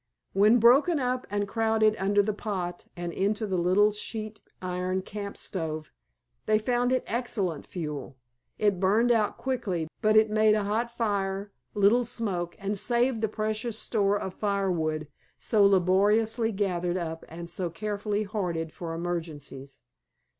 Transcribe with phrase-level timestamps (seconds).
[0.33, 5.37] When broken up and crowded under the pot and into the little sheet iron camp
[5.37, 5.91] stove
[6.47, 8.17] they found it excellent fuel.
[8.57, 13.77] It burned out quickly, but made a hot fire, little smoke, and saved the precious
[13.77, 19.81] store of firewood so laboriously gathered up and so carefully hoarded for emergencies.